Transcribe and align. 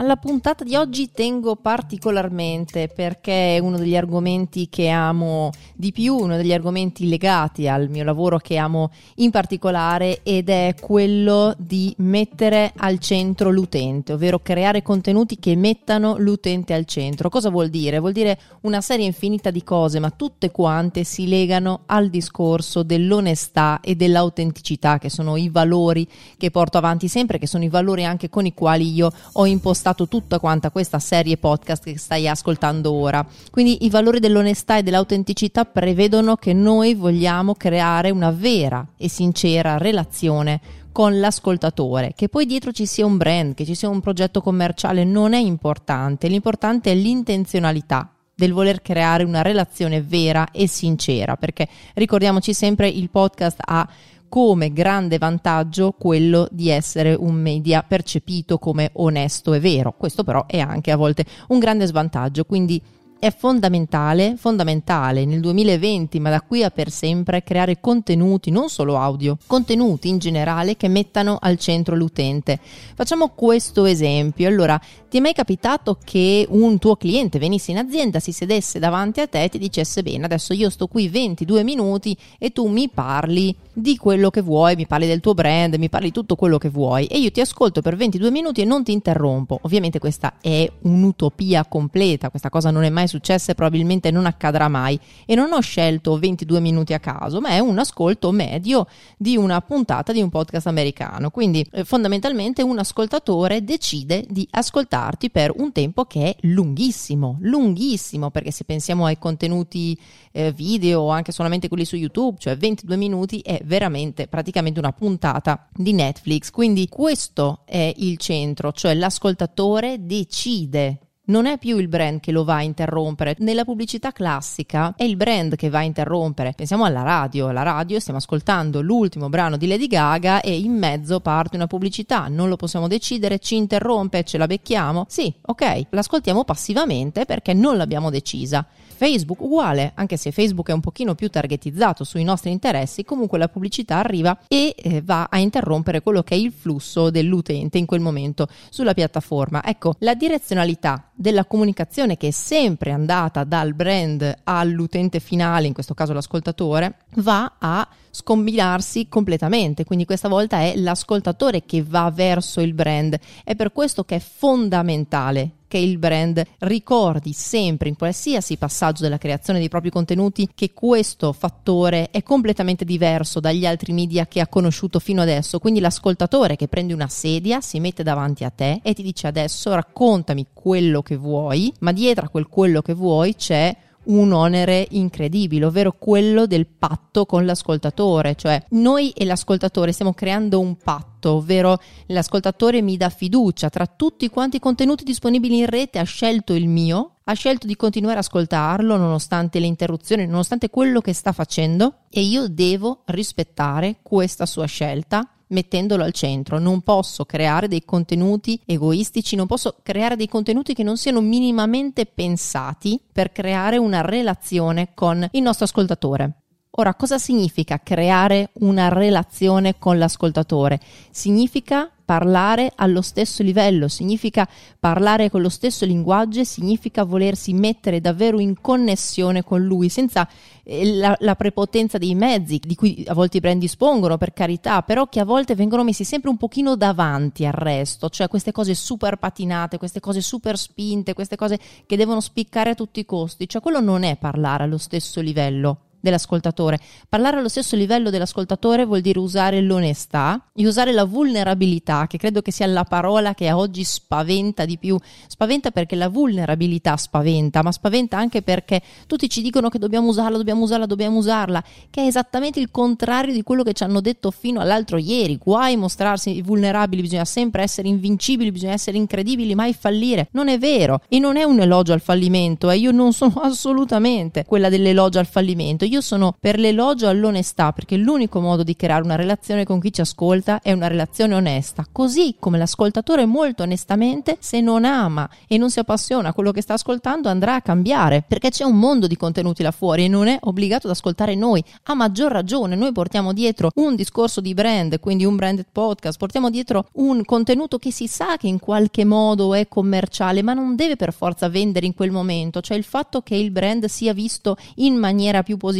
Alla 0.00 0.14
puntata 0.14 0.62
di 0.62 0.76
oggi 0.76 1.10
tengo 1.10 1.56
particolarmente 1.56 2.86
perché 2.86 3.56
è 3.56 3.58
uno 3.58 3.78
degli 3.78 3.96
argomenti 3.96 4.68
che 4.68 4.90
amo 4.90 5.50
di 5.74 5.90
più, 5.90 6.14
uno 6.14 6.36
degli 6.36 6.52
argomenti 6.52 7.08
legati 7.08 7.66
al 7.66 7.88
mio 7.88 8.04
lavoro 8.04 8.38
che 8.38 8.58
amo 8.58 8.92
in 9.16 9.32
particolare 9.32 10.20
ed 10.22 10.50
è 10.50 10.76
quello 10.80 11.52
di 11.58 11.92
mettere 11.98 12.72
al 12.76 13.00
centro 13.00 13.50
l'utente, 13.50 14.12
ovvero 14.12 14.38
creare 14.38 14.82
contenuti 14.82 15.36
che 15.40 15.56
mettano 15.56 16.16
l'utente 16.16 16.74
al 16.74 16.84
centro. 16.84 17.28
Cosa 17.28 17.50
vuol 17.50 17.68
dire? 17.68 17.98
Vuol 17.98 18.12
dire 18.12 18.38
una 18.60 18.80
serie 18.80 19.04
infinita 19.04 19.50
di 19.50 19.64
cose, 19.64 19.98
ma 19.98 20.10
tutte 20.10 20.52
quante 20.52 21.02
si 21.02 21.26
legano 21.26 21.80
al 21.86 22.08
discorso 22.08 22.84
dell'onestà 22.84 23.80
e 23.80 23.96
dell'autenticità, 23.96 24.98
che 24.98 25.10
sono 25.10 25.34
i 25.34 25.48
valori 25.48 26.06
che 26.36 26.52
porto 26.52 26.78
avanti 26.78 27.08
sempre, 27.08 27.38
che 27.38 27.48
sono 27.48 27.64
i 27.64 27.68
valori 27.68 28.04
anche 28.04 28.28
con 28.30 28.46
i 28.46 28.54
quali 28.54 28.92
io 28.92 29.10
ho 29.32 29.44
impostato 29.44 29.86
stato 29.88 30.06
tutta 30.06 30.38
quanta 30.38 30.70
questa 30.70 30.98
serie 30.98 31.38
podcast 31.38 31.82
che 31.84 31.96
stai 31.96 32.28
ascoltando 32.28 32.92
ora. 32.92 33.26
Quindi 33.50 33.86
i 33.86 33.90
valori 33.90 34.20
dell'onestà 34.20 34.76
e 34.76 34.82
dell'autenticità 34.82 35.64
prevedono 35.64 36.36
che 36.36 36.52
noi 36.52 36.94
vogliamo 36.94 37.54
creare 37.54 38.10
una 38.10 38.30
vera 38.30 38.86
e 38.98 39.08
sincera 39.08 39.78
relazione 39.78 40.60
con 40.92 41.18
l'ascoltatore. 41.18 42.12
Che 42.14 42.28
poi 42.28 42.44
dietro 42.44 42.72
ci 42.72 42.84
sia 42.84 43.06
un 43.06 43.16
brand, 43.16 43.54
che 43.54 43.64
ci 43.64 43.74
sia 43.74 43.88
un 43.88 44.00
progetto 44.00 44.42
commerciale 44.42 45.04
non 45.04 45.32
è 45.32 45.38
importante, 45.38 46.28
l'importante 46.28 46.92
è 46.92 46.94
l'intenzionalità 46.94 48.12
del 48.34 48.52
voler 48.52 48.82
creare 48.82 49.24
una 49.24 49.42
relazione 49.42 50.02
vera 50.02 50.50
e 50.52 50.68
sincera, 50.68 51.36
perché 51.36 51.66
ricordiamoci 51.94 52.52
sempre 52.52 52.88
il 52.88 53.10
podcast 53.10 53.60
ha 53.64 53.88
come 54.28 54.72
grande 54.72 55.18
vantaggio 55.18 55.92
quello 55.92 56.48
di 56.50 56.68
essere 56.68 57.14
un 57.14 57.34
media 57.34 57.82
percepito 57.82 58.58
come 58.58 58.90
onesto 58.94 59.52
e 59.52 59.60
vero. 59.60 59.94
Questo 59.96 60.24
però 60.24 60.46
è 60.46 60.58
anche 60.58 60.90
a 60.90 60.96
volte 60.96 61.24
un 61.48 61.58
grande 61.58 61.86
svantaggio, 61.86 62.44
quindi 62.44 62.80
è 63.20 63.34
fondamentale, 63.36 64.36
fondamentale 64.36 65.24
nel 65.24 65.40
2020, 65.40 66.20
ma 66.20 66.30
da 66.30 66.40
qui 66.40 66.62
a 66.62 66.70
per 66.70 66.90
sempre, 66.90 67.42
creare 67.42 67.80
contenuti, 67.80 68.50
non 68.50 68.68
solo 68.68 68.96
audio, 68.96 69.36
contenuti 69.46 70.08
in 70.08 70.18
generale 70.18 70.76
che 70.76 70.86
mettano 70.86 71.36
al 71.40 71.58
centro 71.58 71.96
l'utente. 71.96 72.60
Facciamo 72.94 73.30
questo 73.30 73.86
esempio. 73.86 74.46
Allora, 74.46 74.80
ti 75.08 75.16
è 75.16 75.20
mai 75.20 75.32
capitato 75.32 75.98
che 76.04 76.46
un 76.48 76.78
tuo 76.78 76.94
cliente 76.96 77.38
venisse 77.38 77.72
in 77.72 77.78
azienda, 77.78 78.20
si 78.20 78.30
sedesse 78.30 78.78
davanti 78.78 79.20
a 79.20 79.26
te 79.26 79.44
e 79.44 79.48
ti 79.48 79.58
dicesse 79.58 80.02
bene, 80.02 80.26
adesso 80.26 80.52
io 80.52 80.70
sto 80.70 80.86
qui 80.86 81.08
22 81.08 81.64
minuti 81.64 82.16
e 82.38 82.50
tu 82.50 82.68
mi 82.68 82.88
parli 82.88 83.54
di 83.72 83.96
quello 83.96 84.30
che 84.30 84.42
vuoi, 84.42 84.76
mi 84.76 84.86
parli 84.86 85.06
del 85.06 85.20
tuo 85.20 85.34
brand, 85.34 85.74
mi 85.74 85.88
parli 85.88 86.08
di 86.08 86.12
tutto 86.12 86.36
quello 86.36 86.58
che 86.58 86.68
vuoi 86.68 87.06
e 87.06 87.18
io 87.18 87.30
ti 87.30 87.40
ascolto 87.40 87.80
per 87.80 87.96
22 87.96 88.30
minuti 88.30 88.60
e 88.60 88.64
non 88.64 88.84
ti 88.84 88.92
interrompo. 88.92 89.58
Ovviamente 89.62 89.98
questa 89.98 90.34
è 90.40 90.70
un'utopia 90.82 91.64
completa, 91.66 92.30
questa 92.30 92.50
cosa 92.50 92.70
non 92.70 92.82
è 92.84 92.90
mai 92.90 93.07
successa 93.08 93.50
e 93.52 93.54
probabilmente 93.54 94.10
non 94.10 94.26
accadrà 94.26 94.68
mai 94.68 94.98
e 95.26 95.34
non 95.34 95.52
ho 95.52 95.60
scelto 95.60 96.18
22 96.18 96.60
minuti 96.60 96.94
a 96.94 97.00
caso, 97.00 97.40
ma 97.40 97.50
è 97.50 97.58
un 97.58 97.78
ascolto 97.78 98.30
medio 98.30 98.86
di 99.16 99.36
una 99.36 99.60
puntata 99.60 100.12
di 100.12 100.20
un 100.20 100.28
podcast 100.28 100.66
americano. 100.66 101.30
Quindi 101.30 101.66
eh, 101.72 101.84
fondamentalmente 101.84 102.62
un 102.62 102.78
ascoltatore 102.78 103.64
decide 103.64 104.24
di 104.28 104.46
ascoltarti 104.50 105.30
per 105.30 105.52
un 105.56 105.72
tempo 105.72 106.04
che 106.04 106.30
è 106.30 106.36
lunghissimo, 106.42 107.38
lunghissimo, 107.40 108.30
perché 108.30 108.50
se 108.50 108.64
pensiamo 108.64 109.06
ai 109.06 109.18
contenuti 109.18 109.98
eh, 110.32 110.52
video 110.52 111.00
o 111.02 111.08
anche 111.10 111.32
solamente 111.32 111.68
quelli 111.68 111.84
su 111.84 111.96
YouTube, 111.96 112.38
cioè 112.38 112.56
22 112.56 112.96
minuti 112.96 113.40
è 113.40 113.60
veramente 113.64 114.28
praticamente 114.28 114.78
una 114.78 114.92
puntata 114.92 115.68
di 115.74 115.92
Netflix. 115.92 116.50
Quindi 116.50 116.88
questo 116.88 117.62
è 117.64 117.92
il 117.96 118.18
centro, 118.18 118.72
cioè 118.72 118.94
l'ascoltatore 118.94 120.04
decide 120.04 121.07
non 121.28 121.46
è 121.46 121.58
più 121.58 121.78
il 121.78 121.88
brand 121.88 122.20
che 122.20 122.32
lo 122.32 122.44
va 122.44 122.56
a 122.56 122.62
interrompere. 122.62 123.36
Nella 123.38 123.64
pubblicità 123.64 124.12
classica 124.12 124.94
è 124.96 125.04
il 125.04 125.16
brand 125.16 125.56
che 125.56 125.68
va 125.68 125.78
a 125.78 125.82
interrompere. 125.82 126.52
Pensiamo 126.54 126.84
alla 126.84 127.02
radio. 127.02 127.48
Alla 127.48 127.62
radio 127.62 128.00
stiamo 128.00 128.18
ascoltando 128.18 128.80
l'ultimo 128.80 129.28
brano 129.28 129.56
di 129.56 129.66
Lady 129.66 129.86
Gaga 129.86 130.40
e 130.40 130.56
in 130.56 130.72
mezzo 130.72 131.20
parte 131.20 131.56
una 131.56 131.66
pubblicità. 131.66 132.28
Non 132.28 132.48
lo 132.48 132.56
possiamo 132.56 132.88
decidere, 132.88 133.38
ci 133.38 133.56
interrompe, 133.56 134.24
ce 134.24 134.38
la 134.38 134.46
becchiamo. 134.46 135.06
Sì, 135.08 135.32
ok, 135.40 135.86
l'ascoltiamo 135.90 136.44
passivamente 136.44 137.24
perché 137.24 137.54
non 137.54 137.76
l'abbiamo 137.76 138.10
decisa. 138.10 138.66
Facebook 138.98 139.40
uguale, 139.42 139.92
anche 139.94 140.16
se 140.16 140.32
Facebook 140.32 140.70
è 140.70 140.72
un 140.72 140.80
pochino 140.80 141.14
più 141.14 141.28
targetizzato 141.28 142.02
sui 142.02 142.24
nostri 142.24 142.50
interessi, 142.50 143.04
comunque 143.04 143.38
la 143.38 143.46
pubblicità 143.46 143.98
arriva 143.98 144.36
e 144.48 144.74
eh, 144.76 145.02
va 145.02 145.28
a 145.30 145.38
interrompere 145.38 146.02
quello 146.02 146.24
che 146.24 146.34
è 146.34 146.38
il 146.38 146.50
flusso 146.50 147.08
dell'utente 147.08 147.78
in 147.78 147.86
quel 147.86 148.00
momento 148.00 148.48
sulla 148.70 148.94
piattaforma. 148.94 149.64
Ecco, 149.64 149.94
la 150.00 150.14
direzionalità 150.14 151.10
della 151.20 151.46
comunicazione 151.46 152.16
che 152.16 152.28
è 152.28 152.30
sempre 152.30 152.92
andata 152.92 153.42
dal 153.42 153.74
brand 153.74 154.36
all'utente 154.44 155.18
finale, 155.18 155.66
in 155.66 155.72
questo 155.72 155.92
caso 155.92 156.12
l'ascoltatore, 156.12 156.94
va 157.16 157.54
a 157.58 157.88
scombinarsi 158.10 159.08
completamente, 159.08 159.84
quindi 159.84 160.04
questa 160.04 160.28
volta 160.28 160.60
è 160.60 160.76
l'ascoltatore 160.76 161.64
che 161.66 161.82
va 161.82 162.08
verso 162.14 162.60
il 162.60 162.72
brand. 162.72 163.18
È 163.42 163.56
per 163.56 163.72
questo 163.72 164.04
che 164.04 164.16
è 164.16 164.20
fondamentale 164.20 165.50
che 165.68 165.78
il 165.78 165.98
brand 165.98 166.42
ricordi 166.58 167.32
sempre 167.32 167.88
in 167.88 167.96
qualsiasi 167.96 168.56
passaggio 168.56 169.02
della 169.02 169.18
creazione 169.18 169.58
dei 169.58 169.68
propri 169.68 169.90
contenuti 169.90 170.48
che 170.54 170.72
questo 170.72 171.32
fattore 171.32 172.10
è 172.10 172.22
completamente 172.22 172.84
diverso 172.84 173.38
dagli 173.38 173.66
altri 173.66 173.92
media 173.92 174.26
che 174.26 174.40
ha 174.40 174.48
conosciuto 174.48 174.98
fino 174.98 175.22
adesso. 175.22 175.58
Quindi 175.58 175.80
l'ascoltatore 175.80 176.56
che 176.56 176.66
prende 176.66 176.94
una 176.94 177.08
sedia, 177.08 177.60
si 177.60 177.78
mette 177.78 178.02
davanti 178.02 178.44
a 178.44 178.50
te 178.50 178.80
e 178.82 178.94
ti 178.94 179.02
dice 179.02 179.26
adesso 179.26 179.72
raccontami 179.74 180.46
quello 180.52 181.02
che 181.02 181.16
vuoi, 181.16 181.72
ma 181.80 181.92
dietro 181.92 182.26
a 182.26 182.28
quel 182.28 182.48
quello 182.48 182.82
che 182.82 182.94
vuoi 182.94 183.36
c'è 183.36 183.76
un 184.08 184.32
onere 184.32 184.86
incredibile, 184.90 185.64
ovvero 185.64 185.92
quello 185.92 186.46
del 186.46 186.66
patto 186.66 187.26
con 187.26 187.44
l'ascoltatore, 187.44 188.34
cioè 188.34 188.62
noi 188.70 189.10
e 189.10 189.24
l'ascoltatore 189.24 189.92
stiamo 189.92 190.12
creando 190.12 190.60
un 190.60 190.76
patto, 190.76 191.34
ovvero 191.34 191.78
l'ascoltatore 192.06 192.82
mi 192.82 192.96
dà 192.96 193.08
fiducia 193.08 193.68
tra 193.70 193.86
tutti 193.86 194.28
quanti 194.28 194.56
i 194.56 194.60
contenuti 194.60 195.04
disponibili 195.04 195.58
in 195.58 195.66
rete, 195.66 195.98
ha 195.98 196.04
scelto 196.04 196.54
il 196.54 196.68
mio, 196.68 197.16
ha 197.24 197.32
scelto 197.34 197.66
di 197.66 197.76
continuare 197.76 198.18
ad 198.18 198.24
ascoltarlo 198.24 198.96
nonostante 198.96 199.60
le 199.60 199.66
interruzioni, 199.66 200.26
nonostante 200.26 200.70
quello 200.70 201.00
che 201.00 201.12
sta 201.12 201.32
facendo 201.32 201.98
e 202.10 202.22
io 202.22 202.48
devo 202.48 203.02
rispettare 203.06 203.96
questa 204.02 204.46
sua 204.46 204.66
scelta 204.66 205.28
mettendolo 205.48 206.04
al 206.04 206.12
centro. 206.12 206.58
Non 206.58 206.80
posso 206.82 207.24
creare 207.24 207.68
dei 207.68 207.84
contenuti 207.84 208.60
egoistici, 208.64 209.36
non 209.36 209.46
posso 209.46 209.76
creare 209.82 210.16
dei 210.16 210.28
contenuti 210.28 210.74
che 210.74 210.82
non 210.82 210.96
siano 210.96 211.20
minimamente 211.20 212.06
pensati 212.06 213.00
per 213.12 213.32
creare 213.32 213.76
una 213.76 214.00
relazione 214.00 214.90
con 214.94 215.26
il 215.32 215.42
nostro 215.42 215.64
ascoltatore. 215.64 216.42
Ora, 216.72 216.94
cosa 216.94 217.18
significa 217.18 217.80
creare 217.82 218.50
una 218.60 218.88
relazione 218.88 219.78
con 219.78 219.98
l'ascoltatore? 219.98 220.78
Significa 221.10 221.90
parlare 222.04 222.72
allo 222.76 223.02
stesso 223.02 223.42
livello, 223.42 223.88
significa 223.88 224.48
parlare 224.78 225.28
con 225.28 225.40
lo 225.42 225.48
stesso 225.48 225.84
linguaggio, 225.84 226.44
significa 226.44 227.04
volersi 227.04 227.52
mettere 227.52 228.00
davvero 228.00 228.38
in 228.38 228.60
connessione 228.60 229.42
con 229.42 229.62
lui, 229.62 229.88
senza 229.88 230.28
eh, 230.62 230.94
la, 230.94 231.16
la, 231.20 231.34
prepotenza 231.34 231.98
dei 231.98 232.14
mezzi 232.14 232.60
di 232.62 232.74
cui 232.74 233.04
a 233.08 233.14
volte 233.14 233.38
i 233.38 233.40
brand 233.40 233.60
dispongono, 233.60 234.16
per 234.16 234.32
carità, 234.32 234.82
però 234.82 235.08
che 235.08 235.20
a 235.20 235.24
volte 235.24 235.54
vengono 235.54 235.84
messi 235.84 236.04
sempre 236.04 236.30
un 236.30 236.36
pochino 236.36 236.76
davanti 236.76 237.44
al 237.44 237.52
resto, 237.52 238.08
cioè 238.08 238.28
queste 238.28 238.52
cose 238.52 238.74
super 238.74 239.16
patinate, 239.16 239.78
queste 239.78 240.00
cose 240.00 240.20
super 240.20 240.56
spinte, 240.56 241.12
queste 241.12 241.36
cose 241.36 241.58
che 241.86 241.96
devono 241.96 242.20
spiccare 242.20 242.70
a 242.70 242.74
tutti 242.74 243.00
i 243.00 243.04
costi, 243.04 243.48
cioè 243.48 243.60
quello 243.60 243.80
non 243.80 244.02
è 244.02 244.16
parlare 244.16 244.64
allo 244.64 244.78
stesso 244.78 245.20
livello 245.20 245.87
dell'ascoltatore. 246.00 246.78
Parlare 247.08 247.38
allo 247.38 247.48
stesso 247.48 247.76
livello 247.76 248.10
dell'ascoltatore 248.10 248.84
vuol 248.84 249.00
dire 249.00 249.18
usare 249.18 249.60
l'onestà 249.60 250.50
e 250.54 250.66
usare 250.66 250.92
la 250.92 251.04
vulnerabilità, 251.04 252.06
che 252.06 252.18
credo 252.18 252.42
che 252.42 252.52
sia 252.52 252.66
la 252.66 252.84
parola 252.84 253.34
che 253.34 253.50
oggi 253.52 253.84
spaventa 253.84 254.64
di 254.64 254.78
più. 254.78 254.96
Spaventa 255.26 255.70
perché 255.70 255.96
la 255.96 256.08
vulnerabilità 256.08 256.96
spaventa, 256.96 257.62
ma 257.62 257.72
spaventa 257.72 258.16
anche 258.18 258.42
perché 258.42 258.80
tutti 259.06 259.28
ci 259.28 259.42
dicono 259.42 259.68
che 259.68 259.78
dobbiamo 259.78 260.08
usarla, 260.08 260.36
dobbiamo 260.36 260.62
usarla, 260.62 260.86
dobbiamo 260.86 261.18
usarla, 261.18 261.62
che 261.90 262.02
è 262.02 262.06
esattamente 262.06 262.60
il 262.60 262.70
contrario 262.70 263.32
di 263.32 263.42
quello 263.42 263.62
che 263.62 263.72
ci 263.72 263.82
hanno 263.82 264.00
detto 264.00 264.30
fino 264.30 264.60
all'altro 264.60 264.98
ieri. 264.98 265.36
Guai 265.36 265.76
mostrarsi 265.76 266.40
vulnerabili, 266.42 267.02
bisogna 267.02 267.24
sempre 267.24 267.62
essere 267.62 267.88
invincibili, 267.88 268.52
bisogna 268.52 268.72
essere 268.72 268.96
incredibili, 268.96 269.54
mai 269.54 269.74
fallire. 269.74 270.28
Non 270.32 270.48
è 270.48 270.58
vero 270.58 271.00
e 271.08 271.18
non 271.18 271.36
è 271.36 271.44
un 271.44 271.60
elogio 271.60 271.92
al 271.92 272.00
fallimento, 272.00 272.70
e 272.70 272.74
eh? 272.74 272.78
io 272.78 272.90
non 272.90 273.12
sono 273.12 273.40
assolutamente 273.42 274.44
quella 274.44 274.68
dell'elogio 274.68 275.18
al 275.18 275.26
fallimento 275.26 275.84
Io 275.88 276.02
sono 276.02 276.36
per 276.38 276.58
l'elogio 276.58 277.08
all'onestà, 277.08 277.72
perché 277.72 277.96
l'unico 277.96 278.40
modo 278.40 278.62
di 278.62 278.76
creare 278.76 279.02
una 279.02 279.16
relazione 279.16 279.64
con 279.64 279.80
chi 279.80 279.90
ci 279.90 280.02
ascolta 280.02 280.60
è 280.60 280.72
una 280.72 280.86
relazione 280.86 281.34
onesta. 281.34 281.86
Così 281.90 282.36
come 282.38 282.58
l'ascoltatore 282.58 283.24
molto 283.24 283.62
onestamente, 283.62 284.36
se 284.38 284.60
non 284.60 284.84
ama 284.84 285.28
e 285.46 285.56
non 285.56 285.70
si 285.70 285.78
appassiona 285.78 286.28
a 286.28 286.32
quello 286.34 286.52
che 286.52 286.60
sta 286.60 286.74
ascoltando, 286.74 287.30
andrà 287.30 287.54
a 287.54 287.62
cambiare, 287.62 288.22
perché 288.26 288.50
c'è 288.50 288.64
un 288.64 288.78
mondo 288.78 289.06
di 289.06 289.16
contenuti 289.16 289.62
là 289.62 289.70
fuori 289.70 290.04
e 290.04 290.08
non 290.08 290.26
è 290.26 290.36
obbligato 290.42 290.86
ad 290.86 290.92
ascoltare 290.92 291.34
noi. 291.34 291.64
A 291.84 291.94
maggior 291.94 292.32
ragione, 292.32 292.76
noi 292.76 292.92
portiamo 292.92 293.32
dietro 293.32 293.70
un 293.76 293.96
discorso 293.96 294.42
di 294.42 294.52
brand, 294.52 295.00
quindi 295.00 295.24
un 295.24 295.36
branded 295.36 295.68
podcast, 295.72 296.18
portiamo 296.18 296.50
dietro 296.50 296.88
un 296.96 297.24
contenuto 297.24 297.78
che 297.78 297.90
si 297.90 298.08
sa 298.08 298.36
che 298.36 298.46
in 298.46 298.58
qualche 298.58 299.06
modo 299.06 299.54
è 299.54 299.68
commerciale, 299.68 300.42
ma 300.42 300.52
non 300.52 300.76
deve 300.76 300.96
per 300.96 301.14
forza 301.14 301.48
vendere 301.48 301.86
in 301.86 301.94
quel 301.94 302.10
momento, 302.10 302.60
cioè 302.60 302.76
il 302.76 302.84
fatto 302.84 303.22
che 303.22 303.36
il 303.36 303.50
brand 303.50 303.86
sia 303.86 304.12
visto 304.12 304.56
in 304.76 304.96
maniera 304.96 305.42
più 305.42 305.56
positiva, 305.56 305.76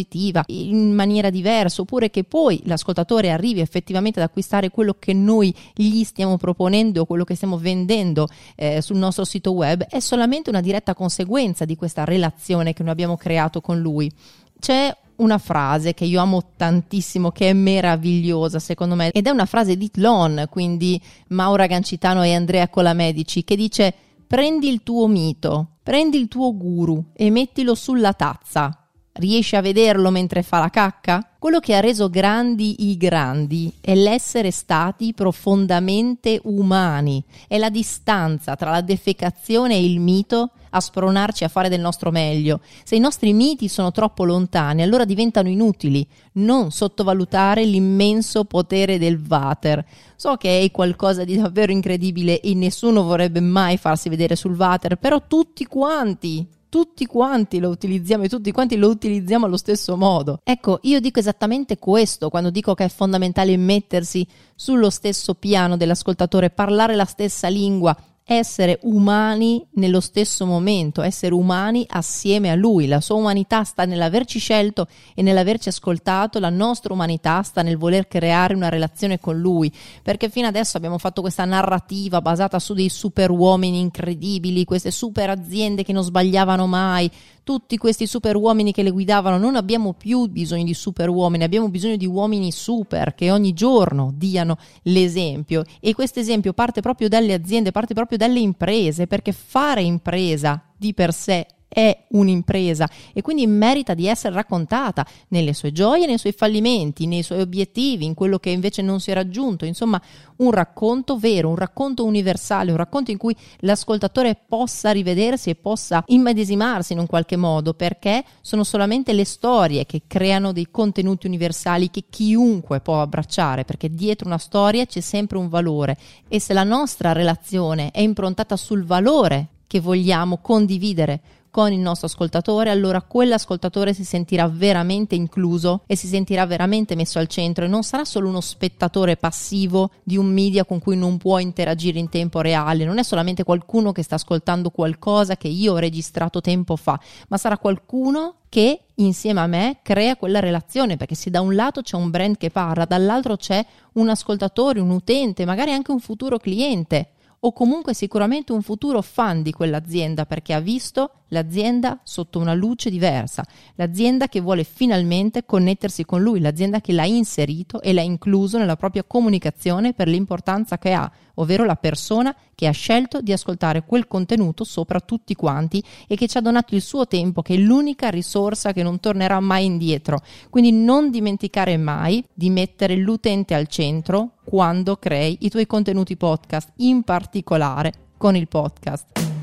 in 0.47 0.93
maniera 0.95 1.31
diversa, 1.31 1.83
oppure 1.83 2.11
che 2.11 2.25
poi 2.25 2.61
l'ascoltatore 2.65 3.31
arrivi 3.31 3.61
effettivamente 3.61 4.21
ad 4.21 4.27
acquistare 4.27 4.71
quello 4.71 4.97
che 4.99 5.13
noi 5.13 5.55
gli 5.75 6.05
stiamo 6.05 6.37
proponendo, 6.37 7.05
quello 7.05 7.25
che 7.25 7.35
stiamo 7.35 7.59
vendendo 7.59 8.29
eh, 8.57 8.81
sul 8.81 8.97
nostro 8.97 9.25
sito 9.25 9.53
web, 9.53 9.85
è 9.85 10.01
solamente 10.01 10.51
una 10.51 10.61
diretta 10.61 10.95
conseguenza 10.95 11.65
di 11.65 11.77
questa 11.77 12.05
relazione 12.05 12.73
che 12.73 12.83
noi 12.83 12.93
abbiamo 12.93 13.17
creato 13.17 13.61
con 13.61 13.81
lui. 13.81 14.11
C'è 14.59 14.95
una 15.17 15.39
frase 15.39 15.95
che 15.95 16.05
io 16.05 16.21
amo 16.21 16.53
tantissimo, 16.57 17.31
che 17.31 17.51
è 17.51 17.53
meravigliosa 17.53 18.59
secondo 18.59 18.95
me, 18.95 19.11
ed 19.11 19.27
è 19.27 19.31
una 19.31 19.47
frase 19.47 19.77
di 19.77 19.91
Tlon, 19.91 20.47
quindi 20.51 21.01
Maura 21.29 21.67
Gancitano 21.67 22.23
e 22.23 22.35
Andrea 22.35 22.69
Colamedici, 22.69 23.45
che 23.45 23.57
dice 23.57 23.95
prendi 24.27 24.69
il 24.69 24.83
tuo 24.83 25.07
mito, 25.07 25.79
prendi 25.83 26.19
il 26.19 26.29
tuo 26.29 26.57
guru 26.57 27.03
e 27.15 27.31
mettilo 27.31 27.75
sulla 27.75 28.13
tazza. 28.13 28.88
Riesci 29.19 29.57
a 29.57 29.61
vederlo 29.61 30.11
mentre 30.11 30.45
fa 30.45 30.61
la 30.61 30.71
cacca? 30.71 31.29
Quello 31.41 31.59
che 31.59 31.75
ha 31.75 31.81
reso 31.81 32.09
grandi 32.09 32.89
i 32.91 32.97
grandi 32.97 33.73
è 33.81 33.97
l'essere 33.97 34.53
stati 34.53 35.13
profondamente 35.13 36.41
umani, 36.45 37.25
è 37.49 37.59
la 37.59 37.69
distanza 37.69 38.55
tra 38.55 38.71
la 38.71 38.81
defecazione 38.81 39.75
e 39.75 39.85
il 39.85 39.99
mito 39.99 40.51
a 40.71 40.79
spronarci 40.79 41.43
a 41.43 41.49
fare 41.49 41.69
del 41.69 41.81
nostro 41.81 42.13
meglio. 42.13 42.61
Se 42.85 42.95
i 42.95 43.01
nostri 43.01 43.33
miti 43.33 43.67
sono 43.67 43.91
troppo 43.91 44.25
lontani, 44.25 44.83
allora 44.83 45.05
diventano 45.05 45.49
inutili. 45.49 46.07
Non 46.35 46.71
sottovalutare 46.71 47.65
l'immenso 47.65 48.45
potere 48.45 48.99
del 48.99 49.21
Vater. 49.21 49.85
So 50.15 50.37
che 50.37 50.61
è 50.61 50.71
qualcosa 50.71 51.25
di 51.25 51.37
davvero 51.37 51.73
incredibile 51.73 52.41
e 52.41 52.55
nessuno 52.55 53.03
vorrebbe 53.03 53.41
mai 53.41 53.79
farsi 53.79 54.09
vedere 54.09 54.37
sul 54.37 54.55
Vater, 54.55 54.95
però 54.95 55.23
tutti 55.27 55.65
quanti, 55.65 56.47
tutti 56.69 57.07
quanti 57.07 57.59
lo 57.59 57.69
utilizziamo 57.71 58.25
e 58.25 58.29
tutti 58.29 58.53
quanti 58.53 58.77
lo 58.77 58.89
utilizziamo 58.89 59.47
allo 59.47 59.57
stesso 59.57 59.97
modo. 59.97 60.41
Ecco, 60.45 60.79
io 60.83 61.01
dico 61.01 61.19
esattamente 61.19 61.79
questo 61.79 62.29
quando 62.29 62.51
dico 62.51 62.75
che 62.75 62.85
è 62.85 62.89
fondamentale 62.89 63.57
mettersi 63.57 64.27
sullo 64.55 64.91
stesso 64.91 65.35
piano 65.35 65.77
dell'ascoltatore, 65.77 66.51
parlare 66.51 66.95
la 66.95 67.05
stessa 67.05 67.49
lingua, 67.49 67.97
essere 68.31 68.79
umani 68.83 69.67
nello 69.77 70.01
stesso 70.01 70.45
momento, 70.45 71.01
essere 71.01 71.33
umani 71.33 71.87
assieme 71.89 72.51
a 72.51 72.55
lui. 72.55 72.87
La 72.87 73.01
sua 73.01 73.17
umanità 73.17 73.65
sta 73.65 73.87
nell'averci 73.87 74.39
scelto 74.39 74.87
e 75.15 75.23
nell'averci 75.23 75.71
ascoltato, 75.71 76.39
la 76.39 76.51
nostra 76.51 76.93
umanità 76.93 77.41
sta 77.41 77.63
nel 77.63 77.79
voler 77.79 78.07
creare 78.07 78.55
una 78.55 78.69
relazione 78.69 79.19
con 79.19 79.39
lui, 79.39 79.73
perché 80.03 80.29
fino 80.29 80.47
adesso 80.47 80.77
abbiamo 80.77 80.99
fatto 80.99 81.23
questa 81.23 81.47
narrativa 81.47 82.21
basata 82.21 82.59
su 82.59 82.75
dei 82.75 82.91
super 82.91 83.31
uomini 83.31 83.81
incredibili, 83.81 84.65
queste 84.65 84.91
super 84.91 85.31
aziende 85.31 85.83
che 85.83 85.95
non 85.95 86.03
sbagliavano 86.03 86.67
mai, 86.67 87.11
tutti 87.49 87.79
questi 87.79 88.07
super 88.07 88.37
uomini 88.37 88.73
che 88.73 88.83
le 88.83 88.91
guidavano, 88.91 89.39
non 89.39 89.57
abbiamo 89.57 89.95
più 89.95 90.27
bisogno 90.27 90.65
di 90.65 90.75
super 90.75 91.09
uomini, 91.09 91.45
abbiamo 91.45 91.71
bisogno 91.71 91.97
di 91.97 92.05
uomini 92.05 92.53
super 92.53 93.15
che 93.15 93.31
ogni 93.31 93.55
giorno 93.55 94.13
diano 94.15 94.59
l'esempio. 94.83 95.65
E 95.81 95.95
questo 95.95 96.21
esempio 96.21 96.53
parte 96.53 96.83
proprio 96.83 97.09
dalle 97.09 97.33
aziende, 97.33 97.71
parte 97.71 97.95
proprio 97.95 98.19
dalle 98.19 98.41
imprese, 98.41 99.07
perché 99.07 99.33
fare 99.33 99.81
impresa 99.81 100.63
di 100.77 100.93
per 100.93 101.15
sé 101.15 101.47
è 101.69 102.07
un'impresa 102.11 102.89
e 103.13 103.21
quindi 103.21 103.47
merita 103.47 103.95
di 103.95 104.07
essere 104.07 104.35
raccontata 104.35 105.07
nelle 105.29 105.53
sue 105.53 105.71
gioie, 105.71 106.07
nei 106.07 106.19
suoi 106.19 106.33
fallimenti, 106.33 107.07
nei 107.07 107.23
suoi 107.23 107.41
obiettivi, 107.41 108.05
in 108.05 108.15
quello 108.15 108.39
che 108.39 108.51
invece 108.51 108.83
non 108.83 109.01
si 109.01 109.11
è 109.11 109.15
raggiunto, 109.15 109.65
insomma 109.65 110.01
un 110.37 110.51
racconto 110.51 111.19
vero, 111.19 111.49
un 111.49 111.57
racconto 111.57 112.05
universale, 112.05 112.71
un 112.71 112.77
racconto 112.77 113.11
in 113.11 113.17
cui 113.19 113.37
l'ascoltatore 113.59 114.39
possa 114.47 114.91
rivedersi 114.91 115.51
e 115.51 115.57
possa 115.57 116.03
immedesimarsi 116.07 116.93
in 116.93 117.01
un 117.01 117.07
qualche 117.07 117.37
modo, 117.37 117.75
perché 117.75 118.25
sono 118.41 118.65
solamente 118.65 119.13
le 119.13 119.25
storie 119.25 119.85
che 119.85 120.03
creano 120.07 120.53
dei 120.53 120.69
contenuti 120.71 121.27
universali 121.27 121.91
che 121.91 122.05
chiunque 122.09 122.81
può 122.81 123.01
abbracciare, 123.01 123.65
perché 123.65 123.91
dietro 123.91 124.27
una 124.27 124.39
storia 124.39 124.87
c'è 124.87 125.01
sempre 125.01 125.39
un 125.39 125.49
valore. 125.49 125.97
E 126.29 126.41
se 126.41 126.53
la 126.53 126.65
nostra 126.65 127.13
relazione 127.13 127.91
è 127.91 128.01
improntata 128.01 128.57
sul 128.57 128.85
valore 128.85 129.49
che 129.67 129.81
vogliamo 129.81 130.39
condividere 130.39 131.21
con 131.51 131.73
il 131.73 131.79
nostro 131.79 132.07
ascoltatore, 132.07 132.71
allora 132.71 133.03
quell'ascoltatore 133.03 133.95
si 133.95 134.05
sentirà 134.05 134.49
veramente 134.49 135.15
incluso 135.15 135.83
e 135.87 135.97
si 135.97 136.07
sentirà 136.07 136.47
veramente 136.47 136.95
messo 136.95 137.19
al 137.19 137.27
centro 137.27 137.65
e 137.65 137.69
non 137.69 137.83
sarà 137.83 138.05
solo 138.05 138.29
uno 138.29 138.41
spettatore 138.41 139.17
passivo 139.17 139.91
di 140.03 140.17
un 140.17 140.27
media 140.27 140.65
con 140.65 140.79
cui 140.79 140.97
non 140.97 141.17
può 141.19 141.39
interagire 141.39 141.99
in 141.99 142.09
tempo 142.09 142.41
reale, 142.41 142.85
non 142.85 142.99
è 142.99 143.03
solamente 143.03 143.45
qualcuno 143.45 143.93
che 143.93 144.03
sta 144.03 144.17
ascoltando 144.17 144.71
qualcosa 144.71 145.37
che 145.37 145.49
io 145.49 145.73
ho 145.75 145.79
registrato 145.79 146.41
tempo 146.41 146.77
fa, 146.77 146.99
ma 147.29 147.37
sarà 147.37 147.59
qualcuno 147.59 148.35
che 148.49 148.81
insieme 148.97 149.41
a 149.41 149.47
me 149.47 149.79
crea 149.83 150.17
quella 150.17 150.41
relazione, 150.41 150.97
perché 150.97 151.15
se 151.15 151.31
da 151.31 151.41
un 151.41 151.55
lato 151.55 151.83
c'è 151.83 151.97
un 151.97 152.11
brand 152.11 152.37
che 152.37 152.51
parla, 152.51 152.85
dall'altro 152.85 153.37
c'è 153.37 153.65
un 153.95 154.09
ascoltatore, 154.09 154.81
un 154.81 154.91
utente, 154.91 155.45
magari 155.45 155.73
anche 155.73 155.91
un 155.91 156.01
futuro 156.01 156.39
cliente 156.39 157.11
o 157.41 157.53
comunque 157.53 157.95
sicuramente 157.95 158.53
un 158.53 158.63
futuro 158.63 159.01
fan 159.03 159.43
di 159.43 159.53
quell'azienda 159.53 160.27
perché 160.27 160.53
ha 160.53 160.61
visto 160.61 161.13
l'azienda 161.29 162.01
sotto 162.03 162.39
una 162.39 162.55
luce 162.55 162.91
diversa, 162.91 163.45
l'azienda 163.75 164.29
che 164.29 164.41
vuole 164.41 164.65
finalmente 164.65 165.45
connettersi 165.45 166.05
con 166.05 166.23
lui, 166.23 166.41
l'azienda 166.41 166.81
che 166.81 166.93
l'ha 166.93 167.05
inserito 167.05 167.81
e 167.81 167.93
l'ha 167.93 168.03
incluso 168.03 168.59
nella 168.59 168.77
propria 168.77 169.05
comunicazione 169.05 169.93
per 169.93 170.09
l'importanza 170.09 170.79
che 170.79 170.93
ha, 170.93 171.11
ovvero 171.41 171.65
la 171.65 171.77
persona 171.77 172.35
che 172.55 172.67
ha 172.67 172.73
scelto 172.73 173.21
di 173.21 173.33
ascoltare 173.33 173.85
quel 173.85 174.07
contenuto 174.07 174.65
sopra 174.65 175.01
tutti 175.01 175.35
quanti 175.35 175.83
e 176.07 176.17
che 176.17 176.29
ci 176.29 176.39
ha 176.39 176.41
donato 176.41 176.75
il 176.75 176.83
suo 176.83 177.07
tempo, 177.07 177.43
che 177.43 177.55
è 177.55 177.59
l'unica 177.59 178.09
risorsa 178.09 178.73
che 178.73 178.83
non 178.83 179.01
tornerà 179.01 179.41
mai 179.41 179.65
indietro. 179.65 180.23
Quindi 180.51 180.73
non 180.73 181.11
dimenticare 181.11 181.77
mai 181.77 182.25
di 182.33 182.51
mettere 182.51 182.97
l'utente 182.97 183.55
al 183.55 183.67
centro 183.67 184.33
quando 184.45 184.97
crei 184.97 185.39
i 185.41 185.51
tuoi 185.51 185.67
contenuti 185.67 186.17
podcast, 186.17 186.73
in 186.77 187.03
particolare 187.03 187.93
con 188.17 188.37
il 188.37 188.49
podcast. 188.49 189.38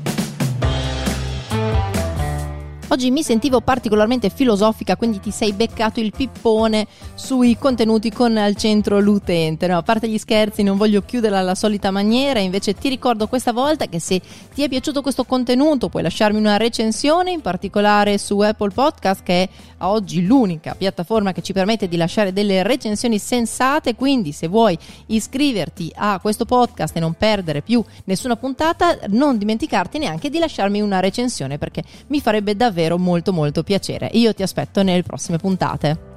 Oggi 2.88 3.10
mi 3.10 3.24
sentivo 3.24 3.60
particolarmente 3.60 4.30
filosofica, 4.30 4.94
quindi 4.94 5.18
ti 5.18 5.32
sei 5.32 5.52
beccato 5.52 5.98
il 5.98 6.12
pippone 6.16 6.86
sui 7.14 7.58
contenuti 7.58 8.12
con 8.12 8.36
al 8.36 8.54
centro 8.54 9.00
l'utente. 9.00 9.66
No, 9.66 9.78
a 9.78 9.82
parte 9.82 10.08
gli 10.08 10.18
scherzi, 10.18 10.62
non 10.62 10.76
voglio 10.76 11.02
chiudere 11.02 11.36
alla 11.36 11.56
solita 11.56 11.90
maniera, 11.90 12.38
invece 12.38 12.74
ti 12.74 12.88
ricordo 12.88 13.26
questa 13.26 13.52
volta 13.52 13.86
che 13.86 13.98
se 13.98 14.22
ti 14.54 14.62
è 14.62 14.68
piaciuto 14.68 15.02
questo 15.02 15.24
contenuto 15.24 15.88
puoi 15.88 16.04
lasciarmi 16.04 16.38
una 16.38 16.58
recensione, 16.58 17.32
in 17.32 17.40
particolare 17.40 18.18
su 18.18 18.38
Apple 18.38 18.70
Podcast, 18.70 19.24
che 19.24 19.42
è 19.42 19.48
oggi 19.78 20.24
l'unica 20.24 20.76
piattaforma 20.76 21.32
che 21.32 21.42
ci 21.42 21.52
permette 21.52 21.88
di 21.88 21.96
lasciare 21.96 22.32
delle 22.32 22.62
recensioni 22.62 23.18
sensate. 23.18 23.96
Quindi, 23.96 24.30
se 24.30 24.46
vuoi 24.46 24.78
iscriverti 25.06 25.92
a 25.96 26.20
questo 26.20 26.44
podcast 26.44 26.96
e 26.96 27.00
non 27.00 27.14
perdere 27.14 27.62
più 27.62 27.84
nessuna 28.04 28.36
puntata, 28.36 28.96
non 29.08 29.38
dimenticarti 29.38 29.98
neanche 29.98 30.30
di 30.30 30.38
lasciarmi 30.38 30.80
una 30.80 31.00
recensione 31.00 31.58
perché 31.58 31.82
mi 32.06 32.20
farebbe 32.20 32.54
davvero 32.54 32.74
davvero 32.76 32.98
molto 32.98 33.32
molto 33.32 33.62
piacere. 33.62 34.10
Io 34.12 34.34
ti 34.34 34.42
aspetto 34.42 34.82
nelle 34.82 35.02
prossime 35.02 35.38
puntate. 35.38 36.15